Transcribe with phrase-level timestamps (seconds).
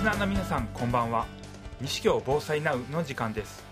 [0.00, 1.26] スナーの皆さんこんばんは。
[1.78, 3.62] 西京防災ナウの時間です。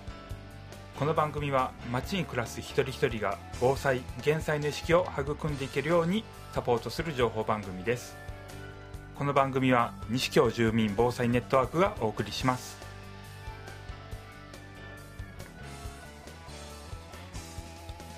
[0.98, 8.14] この番組は街に暮らす一人一人が防災減災の意識を育んでいけるようにサポートする情報番組です。
[9.14, 12.76] この番組は西京住民防災ネットワークがお送りします。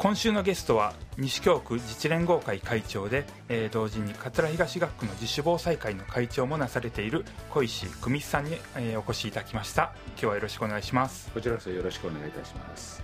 [0.01, 9.93] 今週のゲストは西京区自治連合会会長で、えー同時に桂東学区の自主防災会の会長もなされている小石久美さんに、えーお越しいただきました。
[10.13, 11.31] 今日はよろしくお願いします。
[11.35, 13.03] こちらこそよろしくお願いいたします。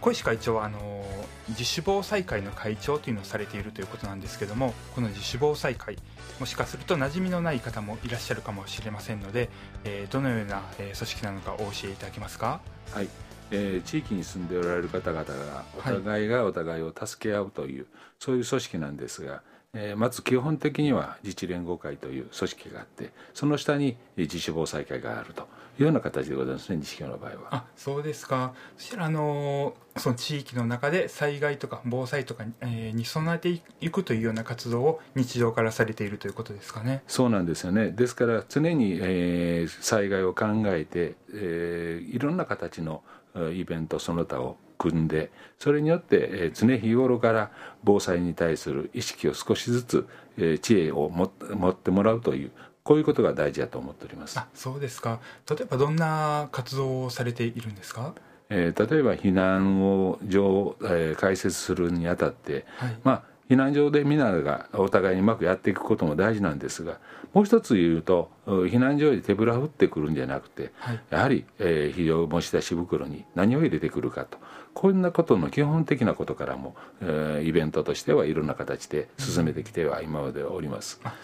[0.00, 5.96] 小石会長はあのー自主防災会の会長というのをされているということなんですけどもこの自主防災会
[6.40, 9.50] もしかすると馴染みのない方もいらっしゃるかもしれませんので、
[9.84, 12.60] えーどのような、えー組織なのかお教えいただけますか？
[12.90, 13.08] はい、
[13.50, 17.86] えー地域に住んでおられる方々がお互いがお互いを助け合うという、
[18.18, 19.42] そういう組織なんですが、
[19.74, 25.42] えーまず基本的には自治連合会という組織があってその下にえー自主防災会があると
[25.78, 27.36] いうような形でございますね西京の場合は。
[27.50, 28.54] あそうですか。
[28.78, 37.02] そしたらあのーその地域の中で災害とか防災とかに,、えーに備えていくというような活動を日常からされているということですかね。
[37.06, 37.90] そうなんですよね。
[37.92, 43.16] ですから常に、えー災害を考えて、えーいろんな形のえー
[43.54, 47.50] イベントその他を組んでそれによって、えー常日頃から
[47.82, 51.24] 防災に対する意識を少しずつ、えー知恵を持
[51.70, 52.50] ってもらうという
[52.82, 54.38] こういうことが大事だと思っております。
[54.38, 55.20] あそうですか。
[55.50, 58.14] 例えばどんな活動をされているんですか？
[58.48, 62.96] えー例えば避難を所を、えー開設するにあたって、はい。
[63.02, 66.98] まあ避難所でみんながお互いにうまくやっていくことも大事なんですが
[67.32, 71.00] もう一つ言うとう避難所に手ぶら振ってくるんじゃなくて、はい。
[71.10, 74.38] やはり、えー非常持ち出し袋に何を入れてくるかと。
[74.72, 81.00] こんなことの基本的なことからも、えーイベントとしてはいろんな形で進めてきては今までおります。
[81.04, 81.14] あ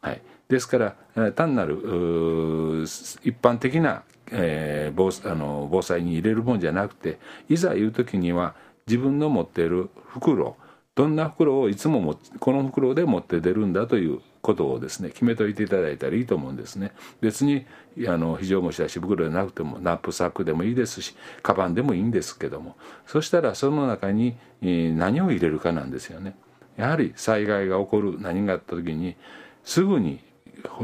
[0.00, 1.74] はい、ですからえー単なる
[3.22, 8.54] 一般的な、えー防あの防災に入れるもんじゃなくていざ言う時には
[8.86, 10.56] 自分の持っている袋
[10.94, 16.92] どんな袋をいつももこの袋で持って出るんだということをですね決めといていただいたらいいと思うんですね。
[17.20, 17.66] 別に
[18.08, 26.36] あの非常持ち出し袋でなくてもナップサックでもいいですしカバンでもいいんですけどもそしたらその中に何を入れるかなんですよね。
[26.76, 29.16] やはり災害が起こる何があった時に
[29.64, 30.20] すぐに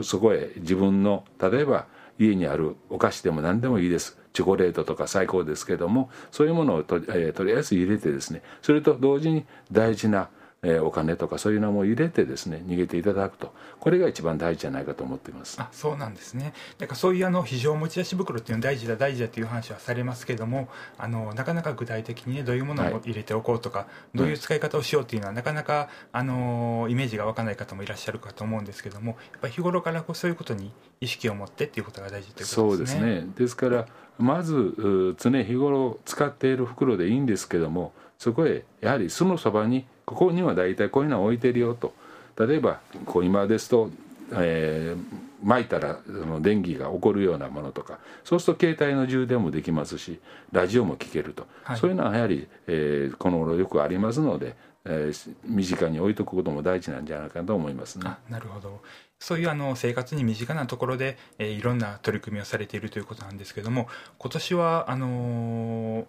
[0.02, 1.86] そこへ自分の例えば
[2.19, 4.19] 家にあるお菓子でも何でもいいです。
[4.32, 8.43] チョコレートとか最高ですけどもそういうものをと,、えーとりあえず入れてですね。
[8.62, 10.28] それと同時に大事な、
[10.66, 13.53] えーお金とかそういうのも入れてですね逃げていただくと。
[13.78, 15.60] これが一番大事じゃないかと思っています。
[15.60, 16.53] あそうなんですね。
[16.81, 20.69] なんかそういうあの非常持ち出し袋っていうのは大事だ大事だという話はされますけども
[20.99, 32.84] あのなかなか具体的にねどういうものを入れておこうとか、どういう使い方をしようっていうのはなかなかあのイメージが湧かない方もいらっしゃるかと思うんですけどもやっぱり日頃からこうそういうことに意識を持ってっていうことが大事というこそうとでね。
[32.84, 33.33] ですすね。
[33.37, 33.87] ですから
[34.19, 41.92] まずう常日頃使っている袋でいいんですけどもそこへやはりそのそばにここには大体こういうのを置いてるよと。
[42.38, 43.90] 例えばこう今ですと、
[44.32, 50.18] えー巻いたらその電気が起こるようなものとかそうすると携帯の充電もできますし
[50.50, 51.76] ラジオも聞けると、はい。
[51.76, 54.56] そういうのはやはり、えーこの頃よくありますので、
[54.86, 58.04] えー身近に置いとくことも大事なんじゃないかと思いますね。
[58.06, 58.80] あなるほど。
[59.20, 63.88] そういうあの生活に身近なところで、えーいろんな取り組みをされているということなんですけども
[64.18, 66.04] 今年はあのー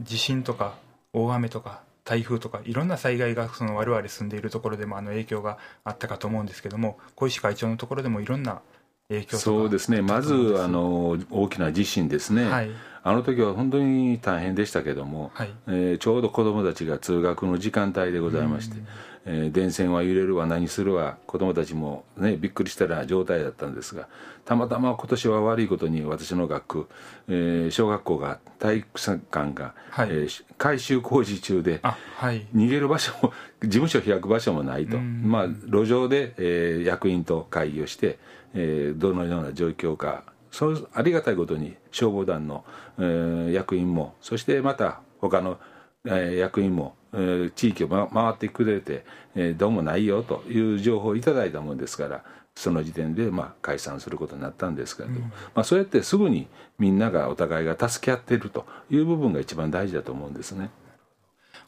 [0.00, 0.74] 地震とか
[1.12, 8.62] 大雨とか台風とかいろんな災害がその我々住んでいるところでもあの影響があったかと思うんですけども小石会長のところでもいろんな
[9.10, 10.00] 影響そうですね。
[10.02, 12.70] まずあの大きな地震ですね、はい。
[13.02, 15.50] あの時は本当に大変でしたけども、はい。
[15.66, 18.76] えーちょうど子どもたちが通学の時間帯でございまして、
[19.26, 24.08] えー電線は揺れるわ何するわ子どもたちも、ね、びっくりしたような状態だったんですが
[24.46, 26.88] たまたま今年は悪いことに私の学区、
[27.28, 28.88] えー小学校が体育
[29.30, 30.08] 館が、はい。
[30.10, 32.46] えー改修工事中であはい。
[32.54, 35.22] 逃げる場所も事務所開く場所もないと、うん。
[35.24, 38.18] まあ、路上で、えー役員と会議をして、
[38.54, 42.64] えーどのような状況かそうありがたいことに消防団の、
[42.98, 45.58] えー役員もそしてまた他の、
[46.04, 49.04] えー役員も、えー地域を、ま、回ってくれて、
[49.34, 52.24] えーどうもないよという情報をいただいたもんですから
[52.54, 56.46] その時点で、まあ、解散することになったんですけれども、まあ、そうやってすぐに
[56.78, 60.70] みんながお互いが助け合っているという部分が一番大事だと思うんですね。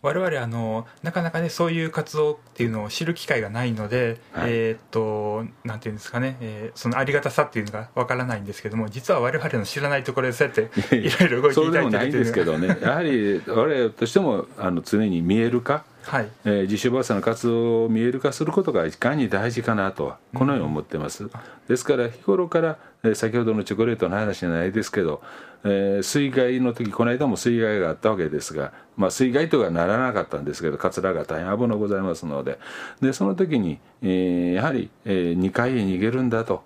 [0.02, 4.52] 我々あのなかなかねそういう活動っていうのを知る機会がないので、はい。
[4.52, 12.78] えーっとなんていうんですかね、えーそのありがたさっていうのがわからないんですけども実は我々の知らないところでそうやっていろいろ動いていただいてるそうでもないんですけどね。
[12.82, 16.28] やはり我々としてもあの常に見える化はい。
[16.44, 21.28] えー自主防災の活動を見える化することがいかに大事かなとはこのように思ってます、
[21.68, 25.22] ですから日頃から、えー先ほどのチョコレートの話じゃないですけど、
[25.64, 32.58] えー水害の時この間も水害があったわけですが、まあ、水害とはならなかったんですけど桂が大変危のございますので。
[33.00, 36.64] でその時に、えーやはり、え2階へ逃げるんだと。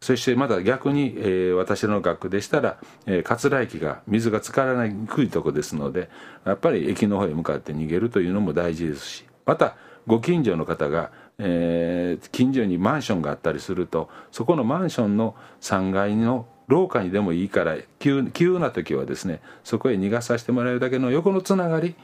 [0.00, 6.08] そしてまた逆に、えー私の学区でしたら、えー桂駅が水が浸からにくいとこですので
[6.44, 21.94] やっぱり駅の方へ向かって逃げるというのも大事ですしまたご近所の方が、えー近所にマンションがあったりするとそこのマンションの3階の廊下にでもいいから急急な時はですねそこへ逃がさせてもらえるだけの横のつながり、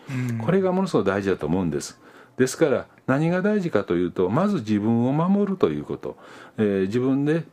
[0.45, 2.01] これがものすごく大事だと思うんです。
[2.39, 6.17] ですから何が大事かというとまず自分を守るということ、
[6.57, 7.45] えー自分で、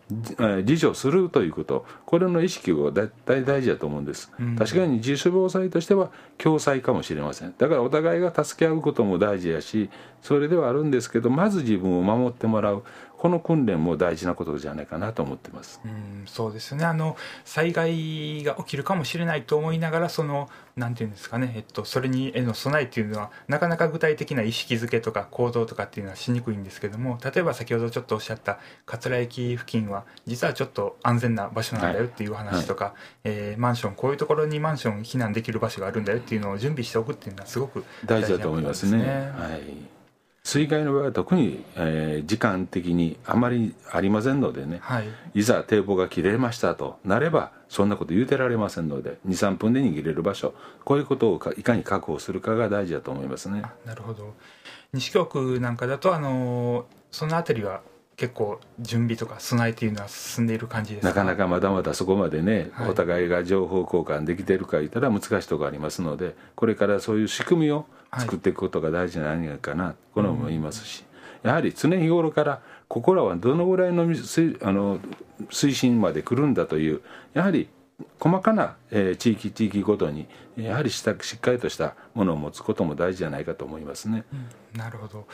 [0.64, 1.86] 自助するということ。
[2.06, 7.54] これの意識が絶対大事だと思うんです、確かに自主防災としては共済かもしれません。
[7.58, 9.90] だからお互いが助け合うことも大事やし
[10.22, 12.84] それではあるんですけどまず自分を守ってもらう。
[13.22, 16.86] この訓練も大事なことじゃないかなと思ってます、うん、そうですね。
[16.86, 17.16] あの
[17.46, 28.58] 災害が起きるかもしれないと思いながらそのなんていうんですかね、えっと、それにへの備えっていうのはなかなか具体的な意識づけとか行動とかっていうのはしにくいんですけども例えば先ほどちょっとおっしゃった
[28.88, 39.32] 桂駅付近は実はちょっと安全な場所なんだよっていう話とか、えーマンションこういうところにマンション避難できる場所があるんだよっていうのを準備しておくっていうのはすごく大事だと思いますね。
[39.38, 40.01] はい、
[40.44, 45.06] 水害の場合は特に、えー時間的にあまりありませんのでね、はい。
[45.34, 50.54] いざ堤防が切れましたとなればそんなこと言うてられませんので23分で逃げれる場所
[50.86, 53.64] こういうことをかいかに確保するかが大事だと思いますね。
[53.86, 54.34] なるほど。
[54.94, 57.82] 西京区なんかだとあのそのあたりは
[58.18, 61.10] 結構準備とか備えっていうのは進んでいる感じですか？
[61.10, 62.90] なかなかまだまだそこまでね、はい。
[62.90, 67.86] お互いが情報交換できてるか言ったら難しいところありますのでこれからそういう仕組みを
[68.18, 71.06] 作っていくことが大事ないかな、このも言いますし、
[71.44, 75.00] やはり常日頃からここらはどのぐらいの水あの
[75.50, 77.02] 水深まで来るんだという
[77.34, 77.70] やはり
[78.20, 80.28] 細かな、えー地域地域ごとに
[80.58, 84.24] やはりしたしっかりとしたものを持つことも大事じゃないかと思いますね。
[84.76, 85.28] なるほど。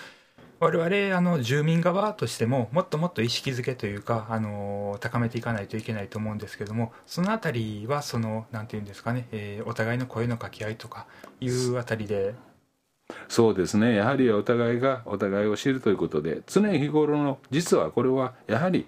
[0.59, 11.05] 我々あの住民側としてももっともっと意識づけというかあの高めていかないといけないと思うんですけどもそのあたりはそのなんていうんですかね、えーお互いの声の掛け合いとか
[11.39, 12.33] いうあたりで
[13.27, 13.95] そうですね。
[13.95, 18.85] やはりお互いがお互いを知るということで常日頃の実はこれはやはり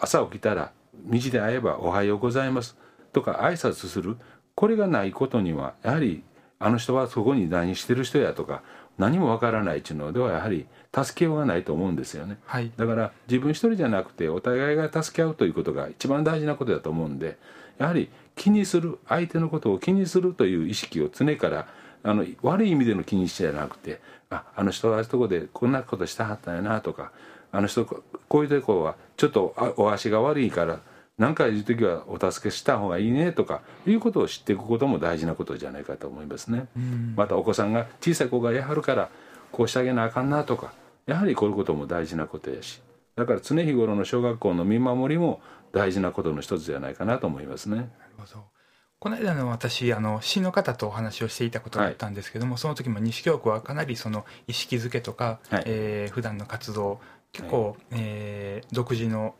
[0.00, 0.72] 朝起きたら
[1.06, 2.76] 道で会えば「おはようございます」
[3.12, 4.16] とか挨拶する。
[4.54, 6.22] これがないことにはやはり
[6.58, 8.62] あの人はそこに何してる人やとか
[8.98, 12.38] 何もわからないっていうのではやはり助けようがないと思うんですよね。
[12.44, 12.70] はい。
[12.76, 17.38] だから自分一人じゃなくてお互いが助け合うということが一番大事なことだと思うんで
[17.78, 21.66] やはり気にする相手のことを気にするという意識を常から
[22.02, 24.00] あの悪い意味での気にしじゃなくて
[24.30, 27.12] ああの人はああいうとこでこんなことしたはったんやなとか
[27.52, 30.80] あの人ここういうとこはちょっとあお足が悪いから
[31.18, 36.68] 何か言う時はお助けした方がいいねとかいうことを知っていくことも大事なことじゃないかと思いますね。
[37.16, 39.10] またお子さんが小さい子がやはるから
[39.52, 40.72] こうしてあげなあかんなとか
[41.06, 42.80] やはりこういうことも大事なことやし
[43.16, 45.42] だから常日頃の小学校の見守りも
[45.72, 47.76] 大事なことの一つじゃないかなと思いますね。
[47.76, 48.59] なるほど
[49.00, 55.62] この間の私あの市の方とお話をしていたことがあったんですけども、その時も西京区はかなりその意識づけとか、はい。
[55.66, 57.00] えー普段の活動
[57.32, 59.34] 結構、えー独自の、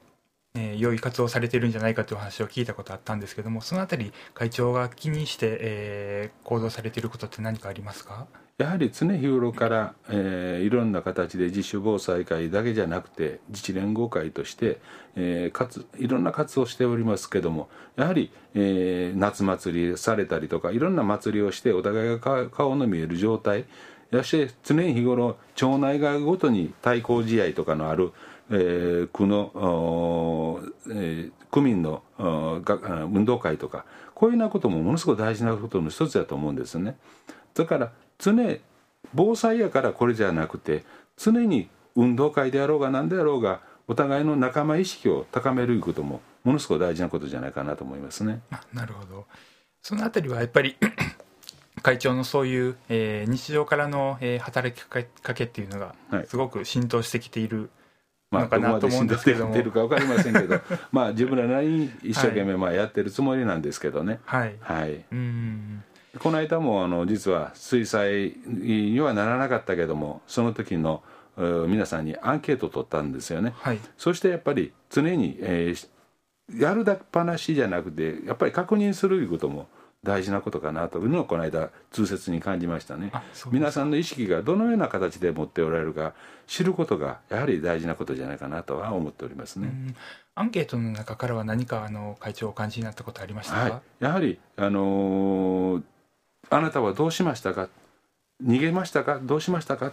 [0.55, 8.27] えー良い活動をされてるんじゃないかというお話を聞いたことあったんですけどもそのあたり会長が気にして、えー行動されていることって何かありますか？
[8.61, 14.81] やはり常日頃から、えーいろんな形で自主防災会だけじゃなくて自治連合会として、
[15.17, 23.65] えーかついろんな活動をしておりますけどもやはり、えー夏祭りされたりとかいろんな祭りをしてお互いが顔の見える状態
[24.13, 28.13] そして常日頃町内側ごとに対抗試合とかのある、
[28.51, 36.99] えー区の、えー区民の運動会とかこういうようなこともものすごく大事なことの一つだと思うんですね。
[37.55, 38.61] だから常
[39.15, 40.85] 防災やからこれじゃなくて
[41.17, 48.41] 常に運動会であろうが何であろうがお互いの仲間意識を高めることもものすごく大事なことじゃないかなと思いますね。
[48.51, 49.27] あなるほど。
[49.83, 50.77] そのあたりはやっぱり
[51.83, 55.03] 会長のそういう、えー日常からの、えー働きか
[55.35, 56.27] けっていうのがはい。
[56.27, 57.71] すごく浸透してきている
[58.31, 60.61] まあ、のかなと思うんですけども、るか分かりませんけど
[60.93, 64.21] まあ自分らなりに一生懸命まあやってるつもりなんですけどね。
[64.25, 64.55] はい。
[64.61, 65.83] はい、うん
[66.19, 71.03] この間もあの実は水災にはならなかったけどもその時の
[71.39, 73.55] えー皆さんにアンケートを取ったんですよね。
[73.57, 73.79] はい。
[73.97, 75.89] そしてやっぱり常に、えー
[76.59, 79.69] やるだけっぱなしじゃなくてやっぱり確認するいうことも
[80.03, 83.13] 大事なことかなというのをこの間痛切に感じましたね。
[83.53, 86.15] 皆さんの意識がどのような形で持っておられるか
[86.47, 89.97] 知ることがやはり大事なことじゃないかなとは思っておりますね、うん。
[90.35, 95.83] アンケートの中からは何かあの会長お感じになったことありましたか、はい、やはり、あのー
[96.51, 97.69] あなたはどうしましたか？
[98.45, 99.21] 逃げましたか？
[99.23, 99.93] どうしましたか？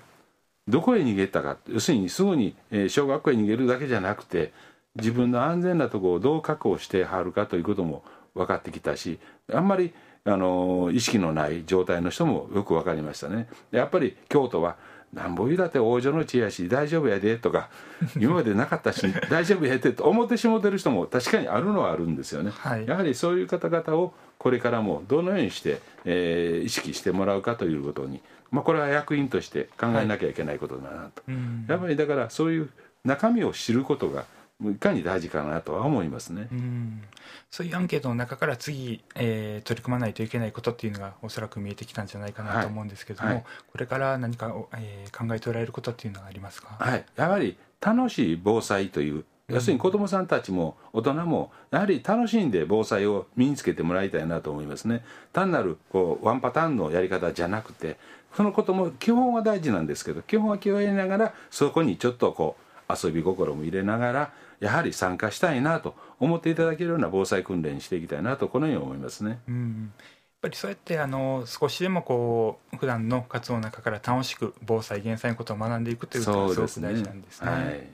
[0.67, 1.57] どこへ逃げたか？
[1.69, 2.55] 要するにすぐに、
[2.89, 4.51] 小学校へ逃げるだけじゃなくて
[4.95, 9.19] 自分の安全なところをどう確保してはるかということも分かってきたし
[9.53, 9.93] あんまり、
[10.25, 13.47] あの意識のない状態の人もよく分かりましたね。
[13.71, 14.75] やっぱり京都は
[15.13, 17.69] なんぼ言うだって王女の地やし大丈夫やでとか
[18.19, 22.51] 今までなかったし大丈夫やでと思ってしもてる人も確かにあるのはあるんですよね。
[22.53, 22.85] はい。
[22.85, 28.21] やはりそういう方々をこれからもどのようにして、えー意識してもらうかということに、
[28.51, 31.65] まあ、これは役員として考えなきゃいけないことだなと、うん。
[31.67, 32.69] やっぱりだからそういう
[33.05, 34.25] 中身を知ることが
[34.63, 36.47] いかに大事かなとは思いますね。
[36.51, 37.03] うん。
[37.51, 43.35] そういうアンケートの中から次、えー取り組まないといけないことっていうのがおそらく見えてきたんじゃないかなと思うんですけども、はい。
[43.37, 55.05] はいこれから何かお、えー考えておられることっていうのはありますか、はい、やはり楽しい防災という要するに子どもさんたちも大人もやはり楽しんで防災を身につけてもらいたいなと思いますね。
[55.31, 57.97] 単なるこうワンパターンのやり方じゃなくて
[58.35, 69.39] そのことも基本は大事なんですけど基本は気を入れながらそこにちょっとこう遊び心も入れながらやはり参加したいなと思っていただけるような防災訓練にしていきたいなとこのように思いますね。
[69.47, 77.51] うんやっぱりそうやってあの少しでもこう普段の活動の中から楽しく防災減災のことを学んでいくということがすごく大事なんですね。
[77.51, 77.87] はい、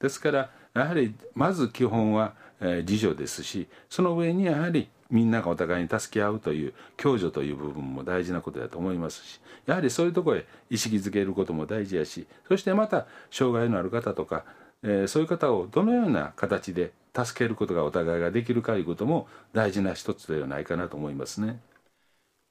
[0.00, 14.44] ですからやはりまず基本は、えー自助ですしその上にやはりみんながお互いに助け合うという共助という部分も大事なことだと思いますしやはりそういうところへ意識づけることも大事やしそしてまた障害のある方とか、
[14.82, 21.60] えーそういう方をどのような形で助けることがお互いができるかということも大事な一つではないかなと思いますね。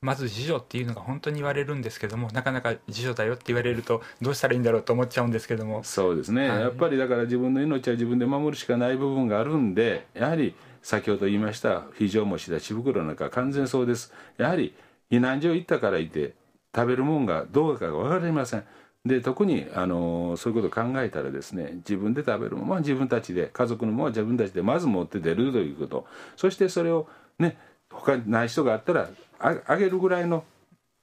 [0.02, 5.82] まず自助っていうのが本当に言われるんですけどもなかなか自助だよって言われるとどうしたらいいんだろうと思っちゃうんですけども。
[5.84, 6.60] そうですね、はい。
[6.60, 14.14] やっぱりだから自分の命は自分で守るしかない部分があるんでやはり先ほど言いました非常持ちだ血袋なんか完全そうです。
[14.38, 14.76] やはり
[15.10, 16.34] 避難所行ったからいて
[16.76, 18.66] 食べるもんがどうかが分かりません。
[19.06, 26.06] で特にあのそういうことを考えたらですね自分で食べるものは自分たちで家族のものは自分たちでまず持って出るということ。
[26.36, 27.08] そしてそれを
[27.40, 27.58] ね
[27.90, 29.10] 他にない人があったら
[29.40, 30.44] ああげるぐらいの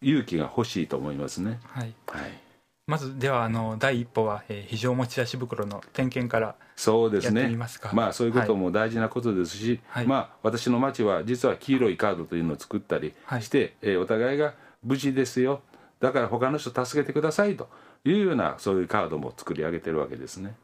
[0.03, 1.59] 勇気が欲しいと思いますね。
[1.65, 2.51] はい、はい。
[2.87, 7.47] まずではあの第一歩は、えー非常持ち出し袋の点検からそうですね。
[7.57, 7.91] ますか。
[7.93, 10.07] まあそういうことも大事なことですし、はい。
[10.07, 13.43] まあ私の町は実は黄色いカードというのを作ったりはい。
[13.43, 15.61] して、えーお互いが無事ですよ。
[16.01, 17.69] だから他の人助けてくださいと
[18.07, 20.55] いうようなそういうカードも作り上げてるわけですね。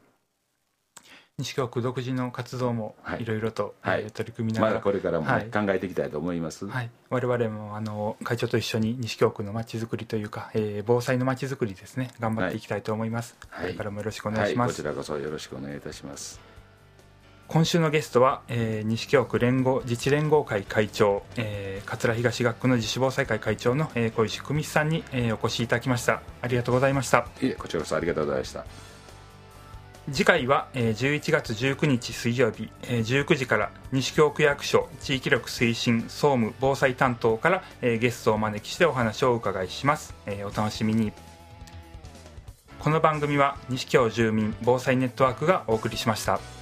[1.39, 3.21] 西京区独自の活動もはい。
[3.21, 4.01] いろいろと、はい。
[4.01, 5.45] えー取り組みながら、まだこれからもね、はい。
[5.51, 6.65] 考えていきたいと思います。
[6.65, 13.65] はい、我々もあの会長と一緒に西京区のまちづくりというか、えー防災のまちづくりですね頑張っていきたいと思います、はい。
[13.65, 16.39] これからもよろしくお願はいい、します、こちらこそよろしくお願いいたします。
[17.47, 26.23] 今週のゲストは、えー西京区連合自治連合会会長、えー桂東学区の自主防災会会長の、えー小石久美さんに、えーお越しいただきました。
[26.41, 27.27] ありがとうございました。
[27.43, 28.65] いえ、こちらこそありがとうございました。
[30.09, 41.11] 次回は、11月19日水曜日、19時から西京区役所地域力推進総務防災担当から、ゲストをお招きしてお話をお伺いします、お楽しみに。
[42.79, 46.56] この番組は西京住民防災ネットワークがお送りしました。